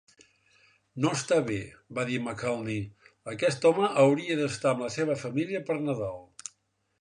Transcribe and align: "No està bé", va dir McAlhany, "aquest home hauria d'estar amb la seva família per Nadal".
"No 1.03 1.09
està 1.17 1.35
bé", 1.49 1.57
va 1.97 2.05
dir 2.11 2.17
McAlhany, 2.27 2.79
"aquest 3.35 3.69
home 3.71 3.91
hauria 4.05 4.39
d'estar 4.41 4.73
amb 4.73 4.83
la 4.87 4.91
seva 4.97 5.19
família 5.27 5.63
per 5.69 5.79
Nadal". 5.85 6.19